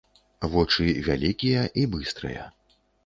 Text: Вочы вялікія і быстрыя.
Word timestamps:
Вочы 0.53 0.87
вялікія 1.09 1.61
і 1.83 1.85
быстрыя. 1.97 2.47